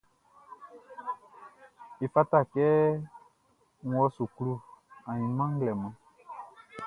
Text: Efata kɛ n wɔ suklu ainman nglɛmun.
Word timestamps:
Efata 2.05 2.39
kɛ 2.53 2.65
n 3.87 3.89
wɔ 3.97 4.05
suklu 4.15 4.53
ainman 5.11 5.49
nglɛmun. 5.55 5.93